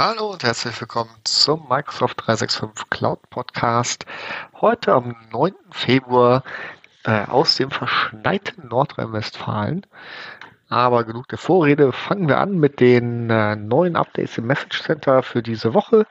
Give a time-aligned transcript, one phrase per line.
[0.00, 4.06] Hallo und herzlich willkommen zum Microsoft 365 Cloud Podcast.
[4.60, 5.52] Heute am 9.
[5.72, 6.44] Februar
[7.02, 9.84] äh, aus dem verschneiten Nordrhein-Westfalen.
[10.68, 11.90] Aber genug der Vorrede.
[11.90, 16.06] Fangen wir an mit den äh, neuen Updates im Message Center für diese Woche.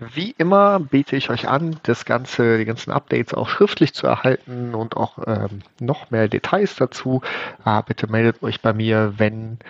[0.00, 4.74] Wie immer biete ich euch an, das Ganze, die ganzen Updates auch schriftlich zu erhalten
[4.74, 7.22] und auch ähm, noch mehr Details dazu.
[7.64, 9.60] Äh, bitte meldet euch bei mir, wenn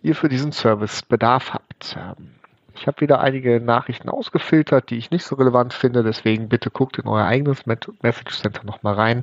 [0.00, 1.96] ihr für diesen Service Bedarf habt.
[1.98, 2.34] Ähm,
[2.80, 6.02] ich habe wieder einige Nachrichten ausgefiltert, die ich nicht so relevant finde.
[6.02, 9.22] Deswegen bitte guckt in euer eigenes Message Center nochmal rein,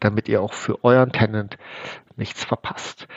[0.00, 1.56] damit ihr auch für euren Tenant
[2.16, 3.08] nichts verpasst.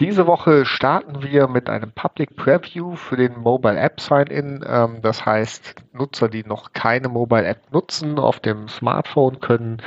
[0.00, 4.64] Diese Woche starten wir mit einem Public Preview für den Mobile App Sign-In.
[4.66, 9.82] Ähm, das heißt, Nutzer, die noch keine Mobile App nutzen, auf dem Smartphone können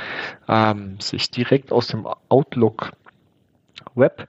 [0.46, 2.92] ähm, sich direkt aus dem Outlook
[3.96, 4.28] Web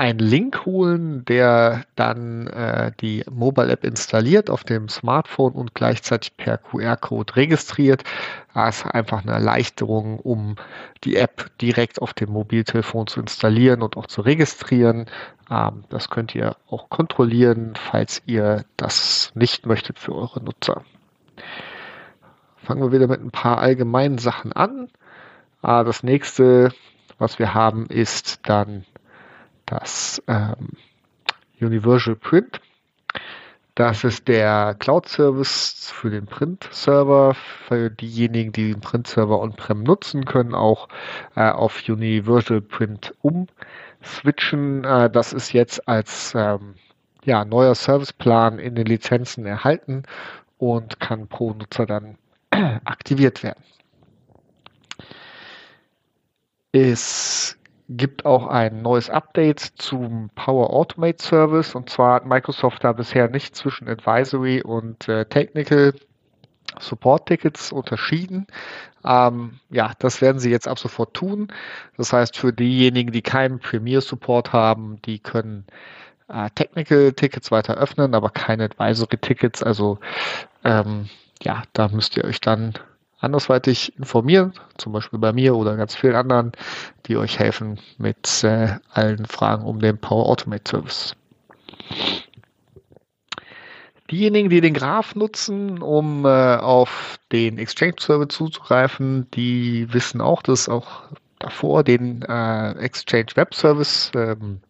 [0.00, 6.38] einen Link holen, der dann äh, die Mobile App installiert auf dem Smartphone und gleichzeitig
[6.38, 8.04] per QR-Code registriert.
[8.54, 10.56] Das ist einfach eine Erleichterung, um
[11.04, 15.04] die App direkt auf dem Mobiltelefon zu installieren und auch zu registrieren.
[15.50, 20.82] Ähm, das könnt ihr auch kontrollieren, falls ihr das nicht möchtet für eure Nutzer.
[22.56, 24.88] Fangen wir wieder mit ein paar allgemeinen Sachen an.
[25.62, 26.72] Äh, das nächste,
[27.18, 28.86] was wir haben, ist dann
[29.70, 30.70] das ähm,
[31.60, 32.60] Universal Print.
[33.76, 37.34] Das ist der Cloud-Service für den Print-Server.
[37.34, 40.88] Für diejenigen, die den Print-Server on-prem nutzen, können auch
[41.36, 44.84] äh, auf Universal Print umswitchen.
[44.84, 46.74] Äh, das ist jetzt als ähm,
[47.24, 50.02] ja, neuer Serviceplan in den Lizenzen erhalten
[50.58, 52.18] und kann pro Nutzer dann
[52.50, 53.62] aktiviert werden.
[56.72, 57.56] Es
[57.90, 61.74] gibt auch ein neues Update zum Power Automate Service.
[61.74, 65.94] Und zwar hat Microsoft da bisher nicht zwischen Advisory und äh, Technical
[66.78, 68.46] Support Tickets unterschieden.
[69.04, 71.48] Ähm, ja, das werden sie jetzt ab sofort tun.
[71.96, 75.64] Das heißt, für diejenigen, die keinen Premier Support haben, die können
[76.28, 79.64] äh, Technical Tickets weiter öffnen, aber keine Advisory Tickets.
[79.64, 79.98] Also
[80.64, 81.08] ähm,
[81.42, 82.74] ja, da müsst ihr euch dann
[83.20, 86.52] andersweitig informieren, zum Beispiel bei mir oder ganz vielen anderen,
[87.06, 91.16] die euch helfen mit äh, allen Fragen um den Power Automate Service.
[94.10, 100.42] Diejenigen, die den Graph nutzen, um äh, auf den Exchange Server zuzugreifen, die wissen auch,
[100.42, 101.04] dass auch
[101.38, 104.60] davor den äh, Exchange Web Service ähm,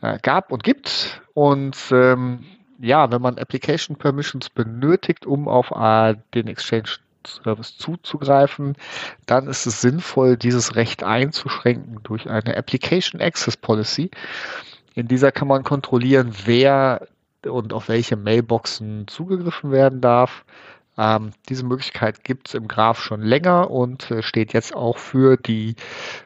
[0.00, 1.20] äh, gab und gibt.
[1.34, 2.44] Und ähm,
[2.78, 8.76] ja, wenn man Application Permissions benötigt, um auf äh, den Exchange Service zuzugreifen,
[9.26, 14.10] dann ist es sinnvoll, dieses Recht einzuschränken durch eine Application Access Policy.
[14.94, 17.06] In dieser kann man kontrollieren, wer
[17.46, 20.44] und auf welche Mailboxen zugegriffen werden darf.
[20.98, 25.36] Ähm, diese Möglichkeit gibt es im Graph schon länger und äh, steht jetzt auch für,
[25.36, 25.76] die,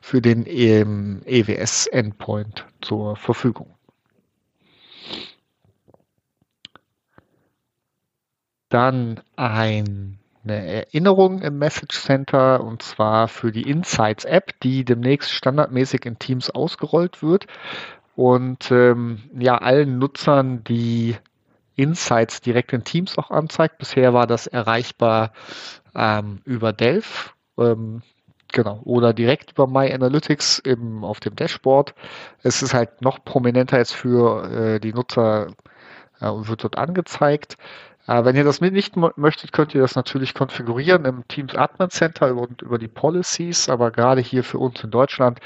[0.01, 3.73] für den ähm, EWS-Endpoint zur Verfügung.
[8.69, 15.31] Dann ein eine Erinnerung im Message Center und zwar für die Insights App, die demnächst
[15.31, 17.47] standardmäßig in Teams ausgerollt wird
[18.17, 21.17] und ähm, ja allen Nutzern die
[21.77, 23.79] Insights direkt in Teams auch anzeigt.
[23.79, 25.33] Bisher war das erreichbar
[25.95, 27.35] ähm, über Delph.
[27.59, 28.03] Ähm,
[28.55, 28.81] Genau.
[28.85, 31.93] Oder direkt über My Analytics im, auf dem Dashboard.
[32.45, 34.45] Es ist halt noch prominenter jetzt für
[34.77, 35.49] äh, die Nutzer
[36.21, 37.57] äh, und wird dort angezeigt.
[38.07, 42.35] Äh, wenn ihr das nicht möchtet, könnt ihr das natürlich konfigurieren im Teams Admin Center
[42.35, 45.41] und über die Policies, aber gerade hier für uns in Deutschland,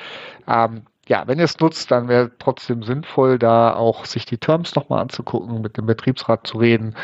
[0.46, 4.74] ähm, ja, wenn ihr es nutzt, dann wäre trotzdem sinnvoll, da auch sich die Terms
[4.74, 6.94] nochmal anzugucken, mit dem Betriebsrat zu reden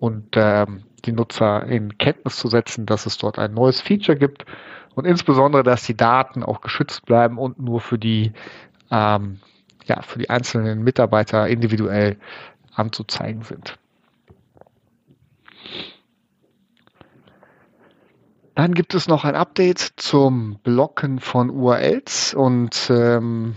[0.00, 4.44] und ähm, die Nutzer in Kenntnis zu setzen, dass es dort ein neues Feature gibt
[4.94, 8.32] und insbesondere, dass die Daten auch geschützt bleiben und nur für die,
[8.90, 9.40] ähm,
[9.86, 12.18] ja, für die einzelnen Mitarbeiter individuell
[12.74, 13.78] anzuzeigen sind.
[18.54, 23.56] Dann gibt es noch ein Update zum Blocken von URLs und ähm,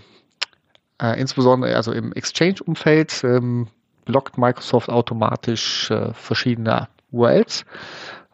[0.99, 3.67] äh, insbesondere also im Exchange-Umfeld ähm,
[4.05, 7.65] blockt Microsoft automatisch äh, verschiedene URLs.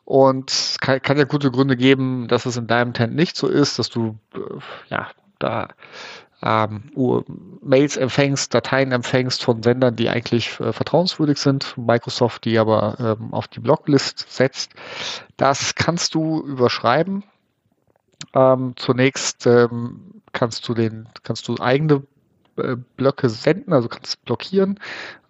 [0.05, 3.79] Und kann, kann, ja gute Gründe geben, dass es in deinem Tent nicht so ist,
[3.79, 4.39] dass du äh,
[4.89, 5.69] ja da
[6.43, 6.83] ähm,
[7.61, 13.33] Mails empfängst, Dateien empfängst von Sendern, die eigentlich äh, vertrauenswürdig sind, Microsoft die aber ähm,
[13.33, 14.73] auf die Blocklist setzt.
[15.37, 17.23] Das kannst du überschreiben.
[18.33, 22.03] Ähm, zunächst ähm, kannst du den, kannst du eigene
[22.55, 24.79] Blöcke senden, also kannst blockieren.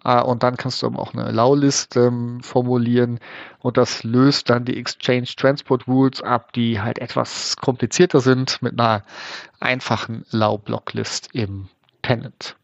[0.04, 3.18] Äh, und dann kannst du auch eine Allow-List ähm, formulieren.
[3.60, 8.78] Und das löst dann die Exchange Transport Rules ab, die halt etwas komplizierter sind mit
[8.78, 9.02] einer
[9.60, 11.68] einfachen Allow-Block-List im
[12.02, 12.56] Tenant.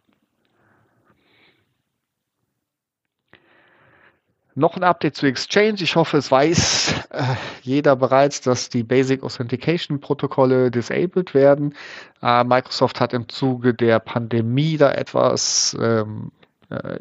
[4.54, 5.76] Noch ein Update zu Exchange.
[5.80, 7.22] Ich hoffe, es weiß äh,
[7.62, 11.74] jeder bereits, dass die Basic Authentication Protokolle disabled werden.
[12.22, 16.32] Äh, Microsoft hat im Zuge der Pandemie da etwas ähm,
[16.68, 16.98] äh,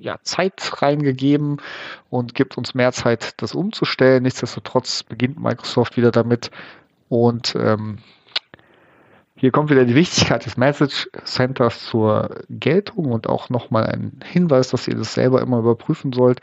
[0.00, 1.60] ja, Zeit reingegeben
[2.10, 4.22] und gibt uns mehr Zeit, das umzustellen.
[4.22, 6.50] Nichtsdestotrotz beginnt Microsoft wieder damit
[7.08, 7.98] und ähm,
[9.38, 14.70] hier kommt wieder die Wichtigkeit des Message Centers zur Geltung und auch nochmal ein Hinweis,
[14.70, 16.40] dass ihr das selber immer überprüfen sollt.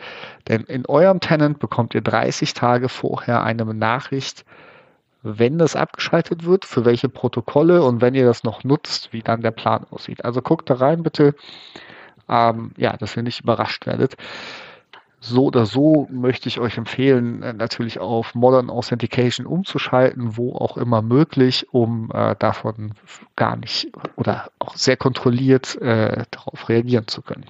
[0.47, 4.45] Denn in eurem Tenant bekommt ihr 30 Tage vorher eine Nachricht,
[5.23, 9.41] wenn das abgeschaltet wird, für welche Protokolle und wenn ihr das noch nutzt, wie dann
[9.41, 10.23] der Plan aussieht.
[10.23, 11.35] Also guckt da rein bitte,
[12.29, 14.15] ähm, ja, dass ihr nicht überrascht werdet
[15.19, 20.77] so oder so möchte ich euch empfehlen, äh, natürlich auf Modern Authentication umzuschalten, wo auch
[20.77, 22.93] immer möglich, um äh, davon
[23.35, 27.45] gar nicht oder auch sehr kontrolliert äh, darauf reagieren zu können.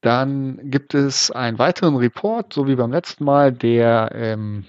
[0.00, 4.64] Dann gibt es einen weiteren Report, so wie beim letzten Mal, der ähm,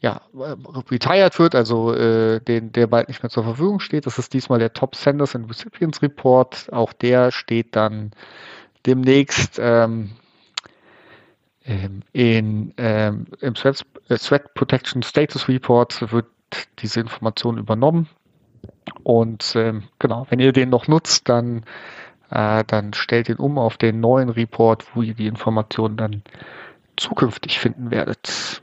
[0.00, 0.54] ja, äh,
[0.90, 4.06] retired wird, also äh, den, der bald nicht mehr zur Verfügung steht.
[4.06, 6.72] Das ist diesmal der Top Senders and Recipients Report.
[6.72, 8.12] Auch der steht dann
[8.86, 10.10] demnächst ähm,
[11.64, 16.26] ähm in, ähm, im Threat, äh, Threat Protection Status Report wird
[16.78, 18.08] diese Information übernommen.
[19.02, 21.64] Und ähm, genau, wenn ihr den noch nutzt, dann,
[22.30, 26.22] äh, dann stellt ihn um auf den neuen Report, wo ihr die Informationen dann
[26.96, 28.62] zukünftig finden werdet.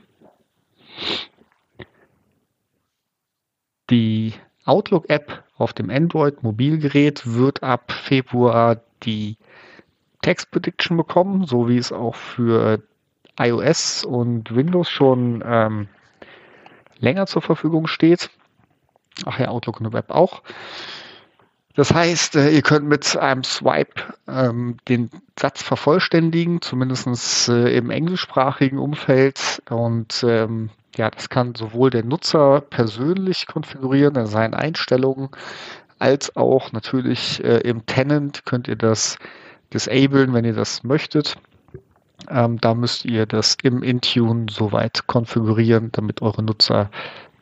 [3.90, 4.34] Die
[4.64, 9.36] Outlook-App auf dem Android-Mobilgerät wird ab Februar die
[10.22, 12.82] Text Prediction bekommen, so wie es auch für
[13.38, 15.88] iOS und Windows schon ähm,
[16.98, 18.30] länger zur Verfügung steht.
[19.24, 20.42] Ach ja, Outlook und Web auch.
[21.76, 27.90] Das heißt, äh, ihr könnt mit einem Swipe ähm, den Satz vervollständigen, zumindest äh, im
[27.90, 29.62] englischsprachigen Umfeld.
[29.68, 35.28] Und ähm, ja, das kann sowohl der Nutzer persönlich konfigurieren in seinen Einstellungen,
[35.98, 39.18] als auch natürlich äh, im Tenant könnt ihr das
[39.74, 41.36] disablen, wenn ihr das möchtet.
[42.30, 46.90] Ähm, da müsst ihr das im Intune soweit konfigurieren, damit eure Nutzer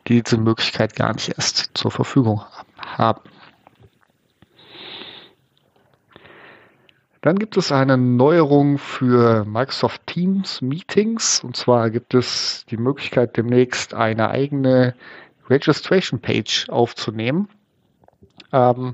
[0.09, 2.41] diese Möglichkeit gar nicht erst zur Verfügung
[2.85, 3.21] haben.
[7.25, 11.43] Dann gibt es eine Neuerung für Microsoft Teams Meetings.
[11.43, 14.93] Und zwar gibt es die Möglichkeit, demnächst eine eigene
[15.49, 17.49] Registration Page aufzunehmen.
[18.53, 18.93] Ähm,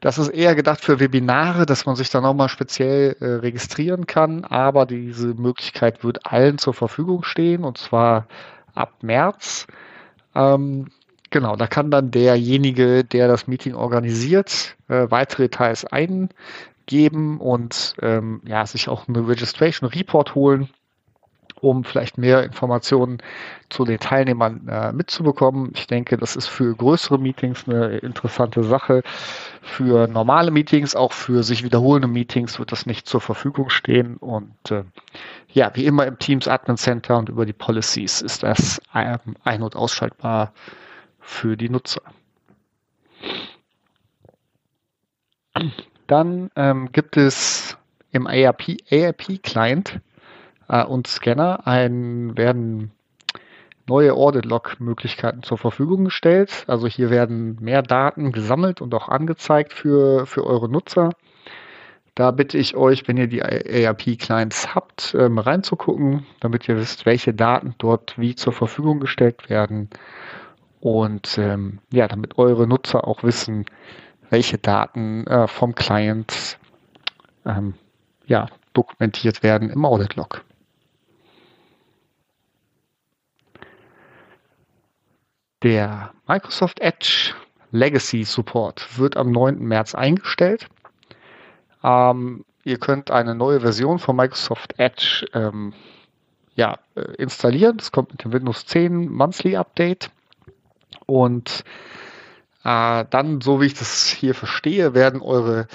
[0.00, 4.46] das ist eher gedacht für Webinare, dass man sich da nochmal speziell äh, registrieren kann.
[4.46, 8.26] Aber diese Möglichkeit wird allen zur Verfügung stehen und zwar
[8.74, 9.66] ab März.
[10.34, 10.86] Ähm,
[11.28, 16.30] genau, da kann dann derjenige, der das Meeting organisiert, äh, weitere Details ein,
[16.90, 20.68] geben und ähm, ja, sich auch eine Registration Report holen,
[21.60, 23.18] um vielleicht mehr Informationen
[23.68, 25.70] zu den Teilnehmern äh, mitzubekommen.
[25.74, 29.02] Ich denke, das ist für größere Meetings eine interessante Sache.
[29.62, 34.16] Für normale Meetings, auch für sich wiederholende Meetings wird das nicht zur Verfügung stehen.
[34.16, 34.82] Und äh,
[35.52, 39.76] ja, wie immer im Teams Admin Center und über die Policies ist das ein- und
[39.76, 40.52] ausschaltbar
[41.20, 42.02] für die Nutzer.
[46.10, 47.78] Dann ähm, gibt es
[48.10, 50.00] im ARP-Client
[50.68, 52.90] äh, und Scanner ein, werden
[53.86, 56.64] neue Audit-Log-Möglichkeiten zur Verfügung gestellt.
[56.66, 61.10] Also hier werden mehr Daten gesammelt und auch angezeigt für, für eure Nutzer.
[62.16, 67.34] Da bitte ich euch, wenn ihr die ARP-Clients habt, ähm, reinzugucken, damit ihr wisst, welche
[67.34, 69.88] Daten dort wie zur Verfügung gestellt werden.
[70.80, 73.64] Und ähm, ja, damit eure Nutzer auch wissen,
[74.30, 76.58] welche Daten äh, vom Client
[77.44, 77.74] ähm,
[78.26, 80.44] ja, dokumentiert werden im Audit-Log.
[85.62, 87.34] Der Microsoft Edge
[87.70, 89.58] Legacy Support wird am 9.
[89.58, 90.68] März eingestellt.
[91.84, 95.74] Ähm, ihr könnt eine neue Version von Microsoft Edge ähm,
[96.54, 97.76] ja, äh, installieren.
[97.76, 100.10] Das kommt mit dem Windows 10 Monthly Update.
[101.06, 101.64] Und
[102.64, 105.66] äh, dann, so wie ich das hier verstehe, werden eure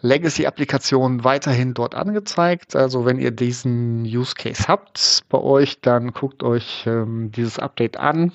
[0.00, 2.76] Legacy-Applikationen weiterhin dort angezeigt.
[2.76, 7.96] Also wenn ihr diesen Use Case habt bei euch, dann guckt euch ähm, dieses Update
[7.96, 8.32] an.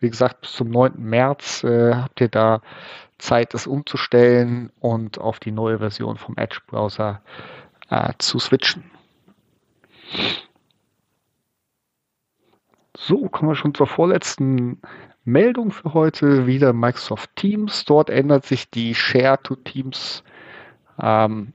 [0.00, 0.92] Wie gesagt, bis zum 9.
[0.98, 2.60] März äh, habt ihr da
[3.18, 7.22] Zeit, es umzustellen und auf die neue Version vom Edge-Browser
[7.88, 8.90] äh, zu switchen.
[12.94, 14.80] So, kommen wir schon zur vorletzten
[15.26, 16.46] Meldung für heute.
[16.46, 17.84] Wieder Microsoft Teams.
[17.84, 20.22] Dort ändert sich die Share to Teams
[21.02, 21.52] ähm,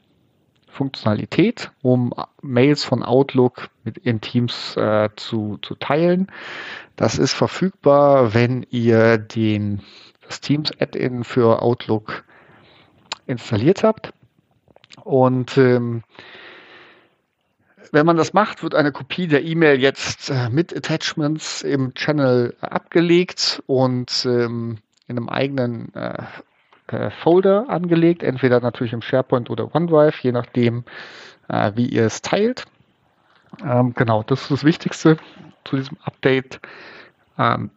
[0.68, 6.28] Funktionalität, um Mails von Outlook mit in Teams äh, zu, zu teilen.
[6.98, 9.82] Das ist verfügbar, wenn ihr den,
[10.28, 12.26] das Teams Add-in für Outlook
[13.26, 14.14] installiert habt.
[15.04, 16.04] Und ähm,
[17.92, 22.56] wenn man das macht, wird eine Kopie der E-Mail jetzt äh, mit Attachments im Channel
[22.62, 26.24] abgelegt und ähm, in einem eigenen äh,
[26.88, 30.84] äh, Folder angelegt, entweder natürlich im SharePoint oder OneDrive, je nachdem,
[31.48, 32.66] äh, wie ihr es teilt.
[33.64, 35.18] Ähm, genau, das ist das Wichtigste
[35.64, 36.60] zu diesem Update.
[37.38, 37.72] Ähm,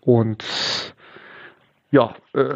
[0.00, 0.44] und
[1.90, 2.54] ja, äh,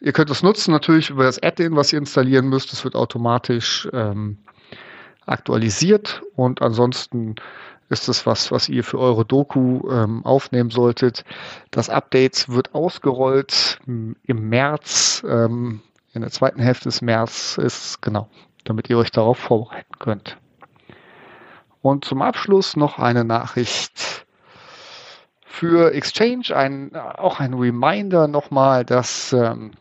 [0.00, 2.72] ihr könnt es nutzen natürlich über das Add-in, was ihr installieren müsst.
[2.72, 4.38] Es wird automatisch ähm,
[5.26, 7.36] aktualisiert und ansonsten
[7.88, 11.24] ist es was, was ihr für eure Doku ähm, aufnehmen solltet.
[11.70, 14.16] Das Update wird ausgerollt im
[14.48, 15.82] März, ähm,
[16.14, 18.28] in der zweiten Hälfte des März ist genau,
[18.64, 20.38] damit ihr euch darauf vorbereiten könnt.
[21.82, 24.26] Und zum Abschluss noch eine Nachricht
[25.44, 29.72] für Exchange, ein, auch ein Reminder nochmal, dass ähm,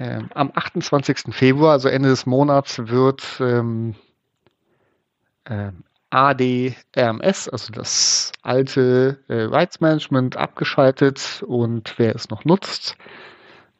[0.00, 1.34] ähm, am 28.
[1.34, 3.94] Februar, also Ende des Monats, wird ähm,
[5.44, 12.96] ähm, ADRMS, also das alte äh, Rights Management, abgeschaltet und wer es noch nutzt,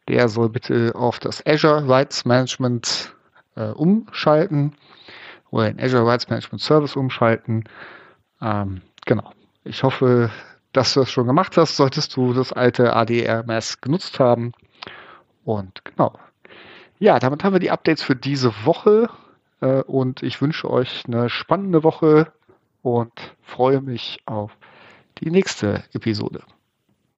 [0.08, 3.16] der soll bitte auf das Azure Rights Management
[3.56, 4.76] äh, umschalten
[5.50, 7.64] oder den Azure Rights Management Service umschalten.
[8.42, 9.32] Ähm, genau.
[9.64, 10.30] Ich hoffe,
[10.72, 11.76] dass du das schon gemacht hast.
[11.76, 14.52] Solltest du das alte ADRMS genutzt haben.
[15.44, 16.18] Und genau.
[16.98, 19.08] Ja, damit haben wir die Updates für diese Woche.
[19.60, 22.32] Äh, und ich wünsche euch eine spannende Woche
[22.82, 24.56] und freue mich auf
[25.18, 26.42] die nächste Episode.